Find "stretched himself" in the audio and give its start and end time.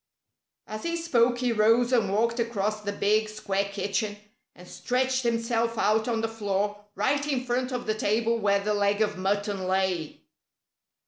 4.67-5.77